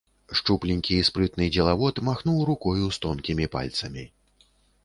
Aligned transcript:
Шчупленькі 0.37 0.97
і 1.01 1.03
спрытны 1.09 1.45
дзелавод 1.55 1.95
махнуў 2.07 2.39
рукою 2.51 2.85
з 2.97 3.01
тонкімі 3.05 3.45
пальцамі. 3.59 4.03